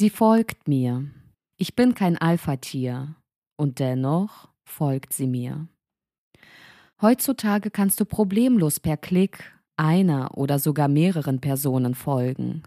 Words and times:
Sie 0.00 0.08
folgt 0.08 0.66
mir. 0.66 1.10
Ich 1.58 1.76
bin 1.76 1.92
kein 1.92 2.16
Alpha-Tier. 2.16 3.16
Und 3.58 3.80
dennoch 3.80 4.48
folgt 4.64 5.12
sie 5.12 5.26
mir. 5.26 5.68
Heutzutage 7.02 7.70
kannst 7.70 8.00
du 8.00 8.06
problemlos 8.06 8.80
per 8.80 8.96
Klick 8.96 9.60
einer 9.76 10.38
oder 10.38 10.58
sogar 10.58 10.88
mehreren 10.88 11.42
Personen 11.42 11.94
folgen. 11.94 12.62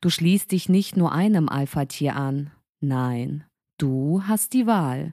Du 0.00 0.08
schließt 0.08 0.50
dich 0.50 0.70
nicht 0.70 0.96
nur 0.96 1.12
einem 1.12 1.50
Alpha-Tier 1.50 2.16
an, 2.16 2.52
nein, 2.80 3.44
du 3.76 4.22
hast 4.22 4.54
die 4.54 4.66
Wahl, 4.66 5.12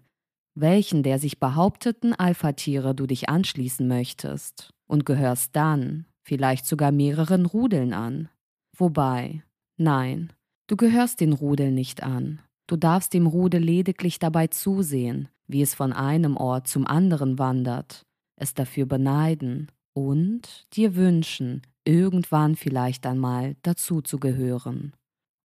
welchen 0.56 1.04
der 1.04 1.20
sich 1.20 1.42
behaupteten 1.42 2.14
Alpha-Tiere 2.14 2.96
du 2.96 3.06
dich 3.06 3.28
anschließen 3.28 3.86
möchtest 3.86 4.70
und 4.88 5.06
gehörst 5.06 5.58
dann 5.58 6.06
vielleicht 6.24 6.66
sogar 6.66 6.94
mehreren 6.94 7.46
Rudeln 7.46 7.92
an. 7.92 8.30
Wobei, 8.78 9.44
nein, 9.76 10.32
du 10.70 10.78
gehörst 10.78 11.20
den 11.20 11.34
Rudeln 11.34 11.74
nicht 11.74 12.04
an. 12.04 12.40
Du 12.68 12.78
darfst 12.78 13.14
dem 13.14 13.26
Rudel 13.26 13.62
lediglich 13.62 14.20
dabei 14.20 14.48
zusehen, 14.48 15.28
wie 15.48 15.64
es 15.64 15.74
von 15.74 15.92
einem 15.92 16.38
Ort 16.38 16.68
zum 16.68 16.86
anderen 16.86 17.40
wandert, 17.40 18.06
es 18.40 18.54
dafür 18.54 18.86
beneiden 18.86 19.72
und 19.94 20.68
dir 20.74 20.96
wünschen, 20.96 21.64
irgendwann 21.86 22.56
vielleicht 22.56 23.08
einmal 23.08 23.56
dazu 23.64 24.02
zu 24.02 24.20
gehören. 24.20 24.94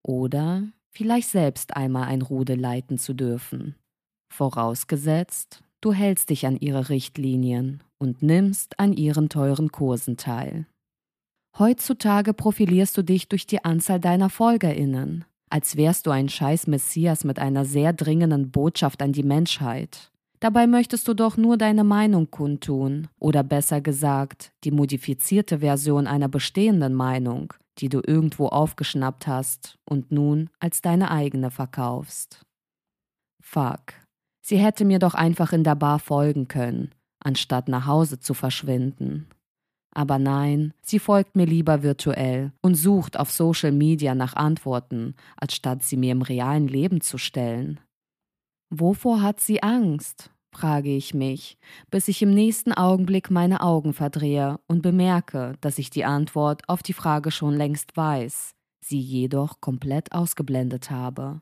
Oder 0.06 0.68
vielleicht 0.90 1.30
selbst 1.30 1.74
einmal 1.74 2.04
ein 2.04 2.20
Rudel 2.20 2.60
leiten 2.60 2.98
zu 2.98 3.14
dürfen. 3.14 3.74
Vorausgesetzt, 4.30 5.62
du 5.80 5.94
hältst 5.94 6.28
dich 6.28 6.46
an 6.46 6.58
ihre 6.58 6.90
Richtlinien 6.90 7.82
und 7.98 8.22
nimmst 8.22 8.78
an 8.78 8.92
ihren 8.92 9.30
teuren 9.30 9.72
Kursen 9.72 10.18
teil. 10.18 10.66
Heutzutage 11.56 12.34
profilierst 12.34 12.96
du 12.98 13.02
dich 13.02 13.28
durch 13.28 13.46
die 13.46 13.64
Anzahl 13.64 14.00
deiner 14.00 14.28
Folgerinnen, 14.28 15.24
als 15.50 15.76
wärst 15.76 16.06
du 16.06 16.10
ein 16.10 16.28
scheiß 16.28 16.66
Messias 16.66 17.22
mit 17.22 17.38
einer 17.38 17.64
sehr 17.64 17.92
dringenden 17.92 18.50
Botschaft 18.50 19.00
an 19.02 19.12
die 19.12 19.22
Menschheit. 19.22 20.10
Dabei 20.40 20.66
möchtest 20.66 21.06
du 21.06 21.14
doch 21.14 21.36
nur 21.36 21.56
deine 21.56 21.84
Meinung 21.84 22.28
kundtun, 22.30 23.06
oder 23.20 23.44
besser 23.44 23.80
gesagt, 23.80 24.52
die 24.64 24.72
modifizierte 24.72 25.60
Version 25.60 26.08
einer 26.08 26.28
bestehenden 26.28 26.92
Meinung, 26.92 27.54
die 27.78 27.88
du 27.88 28.02
irgendwo 28.04 28.48
aufgeschnappt 28.48 29.28
hast 29.28 29.78
und 29.84 30.10
nun 30.10 30.50
als 30.58 30.82
deine 30.82 31.12
eigene 31.12 31.52
verkaufst. 31.52 32.44
Fuck. 33.40 33.94
Sie 34.42 34.58
hätte 34.58 34.84
mir 34.84 34.98
doch 34.98 35.14
einfach 35.14 35.52
in 35.52 35.62
der 35.62 35.76
Bar 35.76 36.00
folgen 36.00 36.48
können, 36.48 36.90
anstatt 37.20 37.68
nach 37.68 37.86
Hause 37.86 38.18
zu 38.18 38.34
verschwinden. 38.34 39.28
Aber 39.94 40.18
nein, 40.18 40.74
sie 40.82 40.98
folgt 40.98 41.36
mir 41.36 41.46
lieber 41.46 41.84
virtuell 41.84 42.52
und 42.60 42.74
sucht 42.74 43.18
auf 43.18 43.30
Social 43.30 43.70
Media 43.70 44.14
nach 44.14 44.34
Antworten, 44.34 45.14
als 45.36 45.54
statt 45.54 45.84
sie 45.84 45.96
mir 45.96 46.12
im 46.12 46.22
realen 46.22 46.66
Leben 46.66 47.00
zu 47.00 47.16
stellen. 47.16 47.80
Wovor 48.70 49.22
hat 49.22 49.40
sie 49.40 49.62
Angst? 49.62 50.30
frage 50.52 50.94
ich 50.94 51.14
mich, 51.14 51.58
bis 51.90 52.06
ich 52.06 52.22
im 52.22 52.32
nächsten 52.32 52.72
Augenblick 52.72 53.30
meine 53.30 53.60
Augen 53.60 53.92
verdrehe 53.92 54.60
und 54.68 54.82
bemerke, 54.82 55.56
dass 55.60 55.78
ich 55.78 55.90
die 55.90 56.04
Antwort 56.04 56.68
auf 56.68 56.82
die 56.82 56.92
Frage 56.92 57.30
schon 57.30 57.54
längst 57.54 57.96
weiß, 57.96 58.54
sie 58.84 59.00
jedoch 59.00 59.60
komplett 59.60 60.12
ausgeblendet 60.12 60.90
habe. 60.90 61.40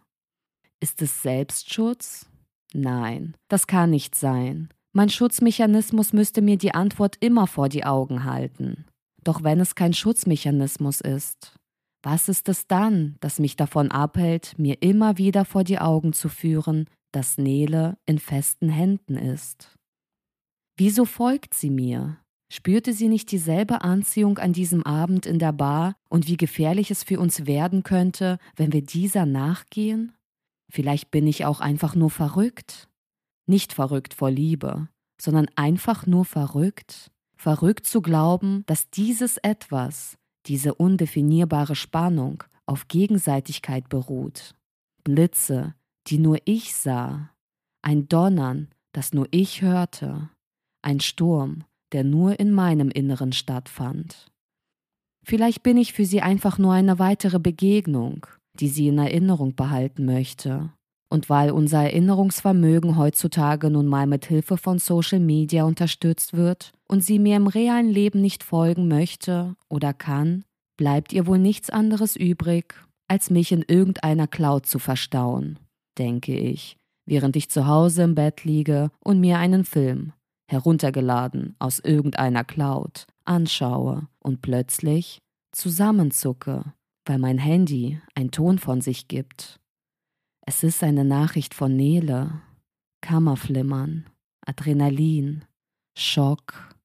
Ist 0.80 1.02
es 1.02 1.22
Selbstschutz? 1.22 2.26
Nein, 2.72 3.36
das 3.48 3.66
kann 3.66 3.90
nicht 3.90 4.14
sein. 4.14 4.70
Mein 4.92 5.08
Schutzmechanismus 5.08 6.12
müsste 6.12 6.42
mir 6.42 6.58
die 6.58 6.74
Antwort 6.74 7.16
immer 7.20 7.46
vor 7.46 7.68
die 7.68 7.84
Augen 7.84 8.24
halten. 8.24 8.84
Doch 9.24 9.42
wenn 9.42 9.60
es 9.60 9.74
kein 9.74 9.94
Schutzmechanismus 9.94 11.00
ist, 11.00 11.54
was 12.02 12.28
ist 12.28 12.48
es 12.48 12.66
dann, 12.66 13.16
das 13.20 13.38
mich 13.38 13.56
davon 13.56 13.90
abhält, 13.90 14.58
mir 14.58 14.82
immer 14.82 15.18
wieder 15.18 15.44
vor 15.44 15.64
die 15.64 15.78
Augen 15.78 16.12
zu 16.12 16.28
führen, 16.28 16.90
dass 17.12 17.38
Nele 17.38 17.96
in 18.06 18.18
festen 18.18 18.68
Händen 18.68 19.16
ist? 19.16 19.76
Wieso 20.76 21.04
folgt 21.04 21.54
sie 21.54 21.70
mir? 21.70 22.18
Spürte 22.52 22.92
sie 22.92 23.08
nicht 23.08 23.30
dieselbe 23.30 23.82
Anziehung 23.82 24.38
an 24.38 24.52
diesem 24.52 24.84
Abend 24.84 25.24
in 25.24 25.38
der 25.38 25.52
Bar 25.52 25.94
und 26.10 26.26
wie 26.26 26.36
gefährlich 26.36 26.90
es 26.90 27.02
für 27.02 27.18
uns 27.18 27.46
werden 27.46 27.82
könnte, 27.82 28.38
wenn 28.56 28.72
wir 28.72 28.82
dieser 28.82 29.24
nachgehen? 29.24 30.12
Vielleicht 30.70 31.10
bin 31.10 31.26
ich 31.26 31.46
auch 31.46 31.60
einfach 31.60 31.94
nur 31.94 32.10
verrückt. 32.10 32.88
Nicht 33.46 33.72
verrückt 33.72 34.14
vor 34.14 34.30
Liebe, 34.30 34.88
sondern 35.22 35.46
einfach 35.54 36.04
nur 36.04 36.24
verrückt. 36.24 37.12
Verrückt 37.36 37.86
zu 37.86 38.02
glauben, 38.02 38.64
dass 38.66 38.90
dieses 38.90 39.36
etwas, 39.36 40.18
diese 40.46 40.74
undefinierbare 40.74 41.76
Spannung 41.76 42.42
auf 42.66 42.88
Gegenseitigkeit 42.88 43.88
beruht. 43.88 44.56
Blitze, 45.04 45.76
die 46.08 46.18
nur 46.18 46.38
ich 46.44 46.74
sah. 46.74 47.30
Ein 47.82 48.08
Donnern, 48.08 48.68
das 48.90 49.12
nur 49.12 49.28
ich 49.30 49.62
hörte. 49.62 50.28
Ein 50.82 50.98
Sturm, 50.98 51.62
der 51.92 52.02
nur 52.02 52.40
in 52.40 52.50
meinem 52.50 52.90
Inneren 52.90 53.32
stattfand. 53.32 54.26
Vielleicht 55.24 55.62
bin 55.62 55.76
ich 55.76 55.92
für 55.92 56.04
sie 56.04 56.20
einfach 56.20 56.58
nur 56.58 56.72
eine 56.72 56.98
weitere 56.98 57.38
Begegnung, 57.38 58.26
die 58.54 58.68
sie 58.68 58.88
in 58.88 58.98
Erinnerung 58.98 59.54
behalten 59.54 60.04
möchte. 60.04 60.72
Und 61.12 61.28
weil 61.28 61.50
unser 61.50 61.82
Erinnerungsvermögen 61.82 62.96
heutzutage 62.96 63.68
nun 63.68 63.86
mal 63.86 64.06
mit 64.06 64.24
Hilfe 64.24 64.56
von 64.56 64.78
Social 64.78 65.20
Media 65.20 65.64
unterstützt 65.64 66.32
wird 66.32 66.72
und 66.88 67.04
sie 67.04 67.18
mir 67.18 67.36
im 67.36 67.48
realen 67.48 67.90
Leben 67.90 68.22
nicht 68.22 68.42
folgen 68.42 68.88
möchte 68.88 69.54
oder 69.68 69.92
kann, 69.92 70.44
bleibt 70.78 71.12
ihr 71.12 71.26
wohl 71.26 71.36
nichts 71.36 71.68
anderes 71.68 72.16
übrig, 72.16 72.74
als 73.08 73.28
mich 73.28 73.52
in 73.52 73.60
irgendeiner 73.60 74.26
Cloud 74.26 74.64
zu 74.64 74.78
verstauen, 74.78 75.58
denke 75.98 76.34
ich, 76.34 76.78
während 77.04 77.36
ich 77.36 77.50
zu 77.50 77.66
Hause 77.66 78.04
im 78.04 78.14
Bett 78.14 78.44
liege 78.44 78.90
und 79.04 79.20
mir 79.20 79.36
einen 79.36 79.66
Film, 79.66 80.14
heruntergeladen 80.50 81.56
aus 81.58 81.78
irgendeiner 81.78 82.42
Cloud, 82.42 83.06
anschaue 83.26 84.08
und 84.18 84.40
plötzlich 84.40 85.18
zusammenzucke, 85.54 86.72
weil 87.04 87.18
mein 87.18 87.36
Handy 87.36 88.00
einen 88.14 88.30
Ton 88.30 88.58
von 88.58 88.80
sich 88.80 89.08
gibt 89.08 89.60
es 90.44 90.62
ist 90.62 90.82
eine 90.82 91.04
Nachricht 91.04 91.54
von 91.54 91.76
Nele. 91.76 92.40
Kammerflimmern, 93.00 94.06
Adrenalin, 94.46 95.44
Schock, 95.96 96.76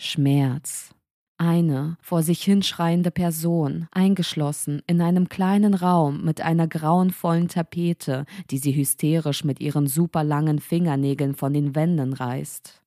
Schmerz. 0.00 0.94
Eine 1.36 1.96
vor 2.00 2.22
sich 2.22 2.42
hinschreiende 2.44 3.10
Person, 3.10 3.88
eingeschlossen 3.90 4.82
in 4.86 5.00
einem 5.00 5.28
kleinen 5.28 5.74
Raum 5.74 6.22
mit 6.24 6.40
einer 6.42 6.68
grauenvollen 6.68 7.48
Tapete, 7.48 8.24
die 8.50 8.58
sie 8.58 8.76
hysterisch 8.76 9.42
mit 9.42 9.58
ihren 9.58 9.88
superlangen 9.88 10.60
Fingernägeln 10.60 11.34
von 11.34 11.52
den 11.52 11.74
Wänden 11.74 12.12
reißt. 12.12 12.84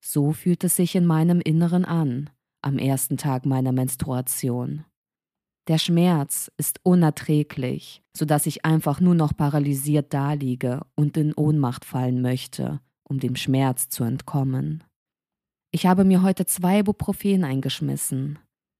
So 0.00 0.32
fühlt 0.32 0.64
es 0.64 0.76
sich 0.76 0.94
in 0.94 1.06
meinem 1.06 1.40
Inneren 1.40 1.84
an, 1.84 2.28
am 2.60 2.76
ersten 2.76 3.16
Tag 3.16 3.46
meiner 3.46 3.72
Menstruation. 3.72 4.84
Der 5.68 5.78
Schmerz 5.78 6.50
ist 6.56 6.80
unerträglich, 6.82 8.02
sodass 8.16 8.46
ich 8.46 8.64
einfach 8.64 9.00
nur 9.00 9.14
noch 9.14 9.36
paralysiert 9.36 10.12
daliege 10.12 10.80
und 10.94 11.16
in 11.16 11.34
Ohnmacht 11.34 11.84
fallen 11.84 12.22
möchte, 12.22 12.80
um 13.04 13.20
dem 13.20 13.36
Schmerz 13.36 13.88
zu 13.88 14.04
entkommen. 14.04 14.84
Ich 15.70 15.86
habe 15.86 16.04
mir 16.04 16.22
heute 16.22 16.46
zwei 16.46 16.80
Ibuprofen 16.80 17.44
eingeschmissen, 17.44 18.38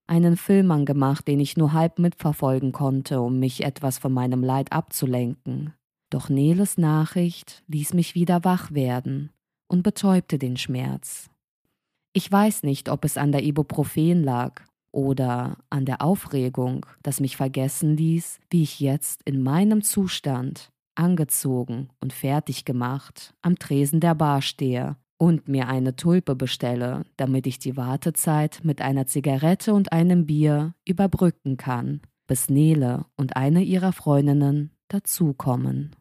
einen 0.09 0.37
Film 0.37 0.71
angemacht, 0.73 1.29
den 1.29 1.39
ich 1.39 1.57
nur 1.57 1.73
halb 1.73 1.99
mitverfolgen 1.99 2.73
konnte, 2.73 3.21
um 3.21 3.39
mich 3.39 3.63
etwas 3.63 3.99
von 3.99 4.13
meinem 4.13 4.43
Leid 4.43 4.73
abzulenken. 4.73 5.75
Doch 6.11 6.29
Neles 6.29 6.79
Nachricht 6.79 7.63
ließ 7.69 7.95
mich 7.95 8.17
wieder 8.17 8.43
wach 8.43 8.73
werden 8.73 9.31
und 9.69 9.85
betäubte 9.85 10.39
den 10.39 10.57
Schmerz. 10.57 11.31
Ich 12.13 12.31
weiß 12.33 12.65
nicht, 12.65 12.89
ob 12.89 13.05
es 13.05 13.17
an 13.17 13.31
der 13.31 13.45
Ibuprofen 13.45 14.25
lag 14.25 14.63
oder 14.93 15.57
an 15.71 15.85
der 15.85 16.03
Aufregung, 16.03 16.87
das 17.03 17.21
mich 17.21 17.37
vergessen 17.37 17.97
ließ, 17.97 18.39
wie 18.51 18.63
ich 18.63 18.81
jetzt 18.81 19.23
in 19.25 19.43
meinem 19.43 19.83
Zustand, 19.83 20.71
angezogen 20.95 21.89
und 22.01 22.13
fertig 22.13 22.65
gemacht, 22.65 23.35
am 23.43 23.59
Tresen 23.59 24.01
der 24.01 24.15
Bar 24.15 24.43
stehe 24.43 24.97
und 25.19 25.49
mir 25.49 25.69
eine 25.69 25.97
Tulpe 25.97 26.35
bestelle, 26.35 27.05
damit 27.17 27.47
ich 27.47 27.59
die 27.59 27.77
Wartezeit 27.77 28.61
mit 28.65 28.81
einer 28.81 29.07
Zigarette 29.07 29.75
und 29.75 29.93
einem 29.93 30.27
Bier 30.27 30.75
überbrücken 30.87 31.57
kann, 31.57 32.01
bis 32.27 32.49
Nele 32.49 33.05
und 33.17 33.37
eine 33.37 33.63
ihrer 33.63 33.93
Freundinnen 33.93 34.71
dazukommen. 34.89 35.95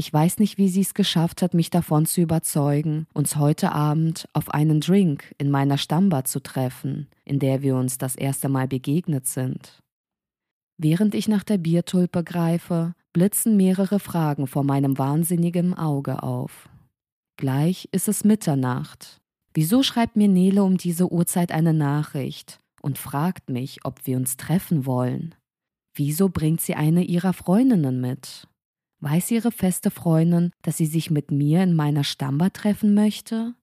Ich 0.00 0.10
weiß 0.10 0.38
nicht, 0.38 0.56
wie 0.56 0.70
sie 0.70 0.80
es 0.80 0.94
geschafft 0.94 1.42
hat, 1.42 1.52
mich 1.52 1.68
davon 1.68 2.06
zu 2.06 2.22
überzeugen, 2.22 3.06
uns 3.12 3.36
heute 3.36 3.72
Abend 3.72 4.26
auf 4.32 4.48
einen 4.48 4.80
Drink 4.80 5.34
in 5.36 5.50
meiner 5.50 5.76
Stammbar 5.76 6.24
zu 6.24 6.40
treffen, 6.40 7.06
in 7.26 7.38
der 7.38 7.60
wir 7.60 7.76
uns 7.76 7.98
das 7.98 8.16
erste 8.16 8.48
Mal 8.48 8.66
begegnet 8.66 9.26
sind. 9.26 9.82
Während 10.78 11.14
ich 11.14 11.28
nach 11.28 11.44
der 11.44 11.58
Biertulpe 11.58 12.24
greife, 12.24 12.94
blitzen 13.12 13.58
mehrere 13.58 14.00
Fragen 14.00 14.46
vor 14.46 14.64
meinem 14.64 14.96
wahnsinnigen 14.96 15.74
Auge 15.74 16.22
auf. 16.22 16.70
Gleich 17.36 17.86
ist 17.92 18.08
es 18.08 18.24
Mitternacht. 18.24 19.20
Wieso 19.52 19.82
schreibt 19.82 20.16
mir 20.16 20.28
Nele 20.28 20.64
um 20.64 20.78
diese 20.78 21.12
Uhrzeit 21.12 21.52
eine 21.52 21.74
Nachricht 21.74 22.58
und 22.80 22.96
fragt 22.96 23.50
mich, 23.50 23.84
ob 23.84 24.06
wir 24.06 24.16
uns 24.16 24.38
treffen 24.38 24.86
wollen? 24.86 25.34
Wieso 25.94 26.30
bringt 26.30 26.62
sie 26.62 26.74
eine 26.74 27.04
ihrer 27.04 27.34
Freundinnen 27.34 28.00
mit? 28.00 28.46
Weiß 29.00 29.30
ihre 29.30 29.50
feste 29.50 29.90
Freundin, 29.90 30.52
dass 30.62 30.76
sie 30.76 30.86
sich 30.86 31.10
mit 31.10 31.30
mir 31.30 31.62
in 31.62 31.74
meiner 31.74 32.04
Stammbar 32.04 32.52
treffen 32.52 32.94
möchte? 32.94 33.54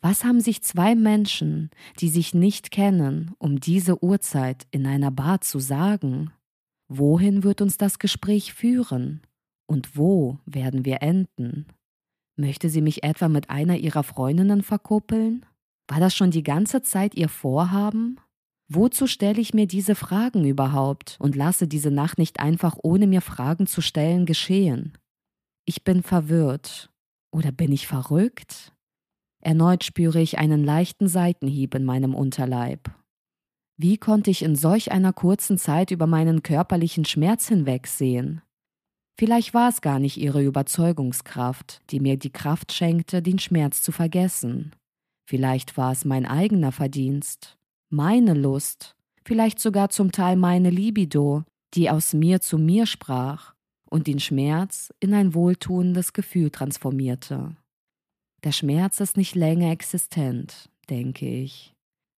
Was 0.00 0.24
haben 0.24 0.40
sich 0.40 0.62
zwei 0.62 0.94
Menschen, 0.94 1.70
die 2.00 2.08
sich 2.08 2.32
nicht 2.32 2.70
kennen, 2.70 3.32
um 3.38 3.60
diese 3.60 4.02
Uhrzeit 4.02 4.66
in 4.70 4.86
einer 4.86 5.10
Bar 5.10 5.42
zu 5.42 5.58
sagen? 5.58 6.32
Wohin 6.88 7.42
wird 7.42 7.60
uns 7.60 7.76
das 7.76 7.98
Gespräch 7.98 8.54
führen? 8.54 9.20
Und 9.66 9.96
wo 9.96 10.38
werden 10.46 10.86
wir 10.86 11.02
enden? 11.02 11.66
Möchte 12.36 12.70
sie 12.70 12.80
mich 12.80 13.04
etwa 13.04 13.28
mit 13.28 13.50
einer 13.50 13.76
ihrer 13.76 14.02
Freundinnen 14.02 14.62
verkuppeln? 14.62 15.44
War 15.88 16.00
das 16.00 16.14
schon 16.14 16.30
die 16.30 16.42
ganze 16.42 16.80
Zeit 16.80 17.14
ihr 17.14 17.28
Vorhaben? 17.28 18.18
Wozu 18.72 19.08
stelle 19.08 19.40
ich 19.40 19.52
mir 19.52 19.66
diese 19.66 19.96
Fragen 19.96 20.44
überhaupt 20.44 21.16
und 21.18 21.34
lasse 21.34 21.66
diese 21.66 21.90
Nacht 21.90 22.18
nicht 22.18 22.38
einfach 22.38 22.76
ohne 22.80 23.08
mir 23.08 23.20
Fragen 23.20 23.66
zu 23.66 23.80
stellen 23.80 24.26
geschehen? 24.26 24.96
Ich 25.64 25.82
bin 25.82 26.04
verwirrt. 26.04 26.88
Oder 27.32 27.50
bin 27.50 27.72
ich 27.72 27.88
verrückt? 27.88 28.72
Erneut 29.42 29.82
spüre 29.82 30.20
ich 30.20 30.38
einen 30.38 30.62
leichten 30.62 31.08
Seitenhieb 31.08 31.74
in 31.74 31.84
meinem 31.84 32.14
Unterleib. 32.14 32.90
Wie 33.76 33.98
konnte 33.98 34.30
ich 34.30 34.42
in 34.42 34.54
solch 34.54 34.92
einer 34.92 35.12
kurzen 35.12 35.58
Zeit 35.58 35.90
über 35.90 36.06
meinen 36.06 36.44
körperlichen 36.44 37.04
Schmerz 37.04 37.48
hinwegsehen? 37.48 38.40
Vielleicht 39.18 39.52
war 39.52 39.68
es 39.68 39.80
gar 39.80 39.98
nicht 39.98 40.16
ihre 40.16 40.44
Überzeugungskraft, 40.44 41.82
die 41.90 41.98
mir 41.98 42.16
die 42.16 42.30
Kraft 42.30 42.72
schenkte, 42.72 43.20
den 43.20 43.40
Schmerz 43.40 43.82
zu 43.82 43.90
vergessen. 43.90 44.76
Vielleicht 45.28 45.76
war 45.76 45.90
es 45.90 46.04
mein 46.04 46.24
eigener 46.24 46.70
Verdienst, 46.70 47.56
meine 47.90 48.34
Lust, 48.34 48.96
vielleicht 49.24 49.58
sogar 49.58 49.90
zum 49.90 50.12
Teil 50.12 50.36
meine 50.36 50.70
Libido, 50.70 51.44
die 51.74 51.90
aus 51.90 52.14
mir 52.14 52.40
zu 52.40 52.56
mir 52.56 52.86
sprach 52.86 53.54
und 53.88 54.06
den 54.06 54.20
Schmerz 54.20 54.92
in 55.00 55.12
ein 55.12 55.34
wohltuendes 55.34 56.12
Gefühl 56.12 56.50
transformierte. 56.50 57.56
Der 58.44 58.52
Schmerz 58.52 59.00
ist 59.00 59.16
nicht 59.16 59.34
länger 59.34 59.70
existent, 59.70 60.70
denke 60.88 61.28
ich. 61.28 61.74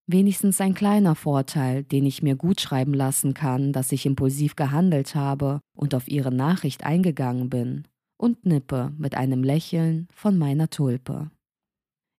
Wenigstens 0.07 0.61
ein 0.61 0.75
kleiner 0.75 1.15
Vorteil, 1.15 1.85
den 1.85 2.05
ich 2.05 2.23
mir 2.23 2.37
gut 2.37 2.61
schreiben 2.61 2.93
lassen 2.93 3.35
kann, 3.35 3.73
dass 3.73 3.93
ich 3.93 4.05
impulsiv 4.05 4.57
gehandelt 4.57 5.15
habe 5.15 5.61
und 5.77 5.95
auf 5.95 6.07
ihre 6.07 6.33
Nachricht 6.33 6.85
eingegangen 6.85 7.49
bin 7.49 7.85
und 8.19 8.45
nippe 8.45 8.93
mit 8.99 9.15
einem 9.15 9.43
Lächeln 9.43 10.07
von 10.13 10.37
meiner 10.37 10.69
Tulpe. 10.69 11.31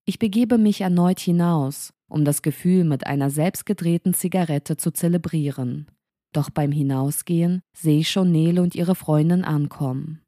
Ich 0.05 0.19
begebe 0.19 0.57
mich 0.57 0.81
erneut 0.81 1.19
hinaus, 1.19 1.94
um 2.07 2.25
das 2.25 2.41
Gefühl 2.41 2.83
mit 2.83 3.07
einer 3.07 3.29
selbstgedrehten 3.29 4.13
Zigarette 4.13 4.77
zu 4.77 4.91
zelebrieren. 4.91 5.88
Doch 6.33 6.50
beim 6.50 6.71
Hinausgehen 6.71 7.61
sehe 7.73 8.00
ich 8.00 8.09
schon 8.09 8.31
Nele 8.31 8.61
und 8.61 8.75
ihre 8.75 8.95
Freundin 8.95 9.44
ankommen. 9.44 10.21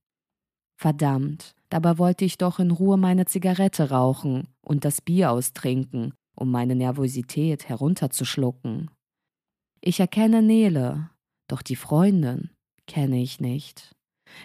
Verdammt, 0.78 1.56
dabei 1.70 1.98
wollte 1.98 2.26
ich 2.26 2.38
doch 2.38 2.60
in 2.60 2.72
Ruhe 2.72 2.98
meine 2.98 3.26
Zigarette 3.26 3.90
rauchen 3.90 4.48
und 4.62 4.86
das 4.86 5.02
Bier 5.02 5.32
austrinken, 5.32 6.14
um 6.36 6.52
meine 6.52 6.76
Nervosität 6.76 7.70
herunterzuschlucken. 7.70 8.92
Ich 9.82 10.00
erkenne 10.00 10.42
Nele, 10.42 11.10
doch 11.48 11.62
die 11.62 11.76
Freundin 11.76 12.50
kenne 12.88 13.22
ich 13.22 13.40
nicht. 13.40 13.96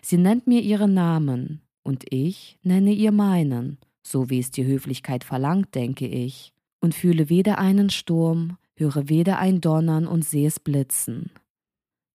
Sie 0.02 0.18
nennt 0.18 0.46
mir 0.46 0.60
ihren 0.60 0.94
Namen, 0.94 1.62
und 1.82 2.04
ich 2.10 2.58
nenne 2.62 2.92
ihr 2.92 3.12
meinen, 3.12 3.78
so 4.02 4.30
wie 4.30 4.38
es 4.38 4.50
die 4.50 4.64
Höflichkeit 4.64 5.24
verlangt, 5.24 5.74
denke 5.74 6.06
ich, 6.06 6.52
und 6.80 6.94
fühle 6.94 7.28
weder 7.28 7.58
einen 7.58 7.90
Sturm, 7.90 8.56
höre 8.76 9.08
weder 9.08 9.38
ein 9.38 9.60
Donnern 9.60 10.06
und 10.06 10.24
sehe 10.24 10.48
es 10.48 10.58
blitzen. 10.58 11.30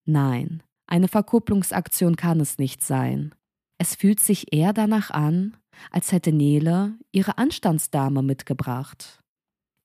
Nein, 0.06 0.64
eine 0.88 1.08
Verkupplungsaktion 1.08 2.16
kann 2.16 2.40
es 2.40 2.58
nicht 2.58 2.84
sein. 2.84 3.34
Es 3.78 3.96
fühlt 3.96 4.20
sich 4.20 4.54
eher 4.54 4.74
danach 4.74 5.12
an, 5.12 5.58
als 5.92 6.12
hätte 6.12 6.32
Nele 6.32 6.98
ihre 7.12 7.38
Anstandsdame 7.38 8.22
mitgebracht. 8.22 9.22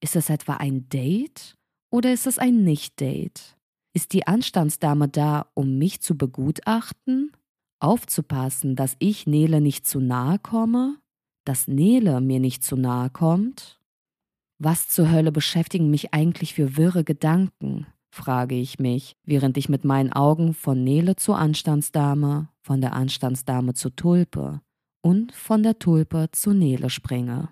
Ist 0.00 0.16
es 0.16 0.30
etwa 0.30 0.54
ein 0.54 0.88
Date 0.88 1.56
oder 1.90 2.12
ist 2.12 2.26
es 2.26 2.38
ein 2.38 2.62
Nicht-Date? 2.62 3.56
Ist 3.92 4.12
die 4.12 4.26
Anstandsdame 4.26 5.08
da, 5.08 5.50
um 5.54 5.78
mich 5.78 6.00
zu 6.00 6.16
begutachten? 6.16 7.32
Aufzupassen, 7.80 8.76
dass 8.76 8.94
ich 8.98 9.26
Nele 9.26 9.60
nicht 9.60 9.86
zu 9.86 10.00
nahe 10.00 10.38
komme? 10.38 10.98
Dass 11.44 11.66
Nele 11.66 12.20
mir 12.20 12.38
nicht 12.38 12.62
zu 12.62 12.76
nahe 12.76 13.10
kommt? 13.10 13.79
Was 14.62 14.88
zur 14.90 15.10
Hölle 15.10 15.32
beschäftigen 15.32 15.88
mich 15.88 16.12
eigentlich 16.12 16.52
für 16.52 16.76
wirre 16.76 17.02
Gedanken? 17.02 17.86
frage 18.10 18.56
ich 18.56 18.78
mich, 18.78 19.16
während 19.24 19.56
ich 19.56 19.70
mit 19.70 19.86
meinen 19.86 20.12
Augen 20.12 20.52
von 20.52 20.84
Nele 20.84 21.16
zur 21.16 21.38
Anstandsdame, 21.38 22.50
von 22.60 22.82
der 22.82 22.92
Anstandsdame 22.92 23.72
zur 23.72 23.96
Tulpe 23.96 24.60
und 25.00 25.32
von 25.32 25.62
der 25.62 25.78
Tulpe 25.78 26.28
zu 26.32 26.52
Nele 26.52 26.90
springe. 26.90 27.48